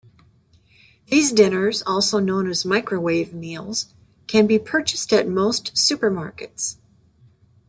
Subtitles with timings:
[1.09, 3.93] These dinners, also known as microwave meals,
[4.25, 6.77] can be purchased at most supermarkets.